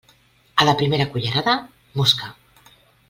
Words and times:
A 0.55 0.65
la 0.69 0.73
primera 0.79 1.07
cullerada, 1.11 1.55
mosca. 2.01 2.35